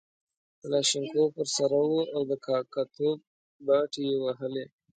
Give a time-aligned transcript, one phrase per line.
[0.61, 3.19] کلاشینکوف ورسره وو او د کاکه توب
[3.67, 4.65] باټې یې وهلې.